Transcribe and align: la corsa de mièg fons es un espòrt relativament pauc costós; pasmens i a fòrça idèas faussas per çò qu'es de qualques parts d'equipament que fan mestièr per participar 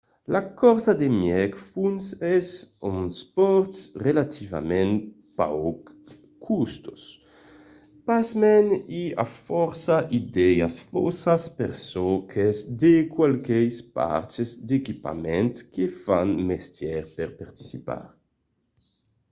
la 0.33 0.41
corsa 0.59 0.93
de 1.01 1.07
mièg 1.21 1.51
fons 1.71 2.05
es 2.37 2.47
un 2.91 2.99
espòrt 3.13 3.73
relativament 4.07 4.93
pauc 5.37 5.81
costós; 6.45 7.03
pasmens 8.07 8.71
i 9.01 9.03
a 9.23 9.25
fòrça 9.47 9.95
idèas 10.19 10.73
faussas 10.89 11.43
per 11.57 11.71
çò 11.91 12.07
qu'es 12.31 12.57
de 12.81 12.93
qualques 13.15 13.75
parts 13.97 14.49
d'equipament 14.67 15.53
que 15.73 15.85
fan 16.03 16.29
mestièr 16.49 17.01
per 17.15 17.29
participar 17.41 18.03